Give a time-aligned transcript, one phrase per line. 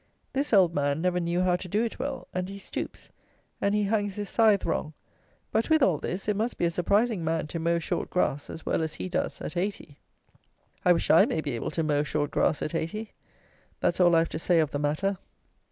[0.33, 3.09] This old man never knew how to do it well, and he stoops,
[3.61, 4.95] and he hangs his scythe wrong;
[5.51, 8.65] but, with all this, it must be a surprising man to mow short grass, as
[8.65, 9.99] well as he does, at eighty.
[10.83, 13.11] I wish I may be able to mow short grass at eighty!
[13.79, 15.19] That's all I have to say of the matter.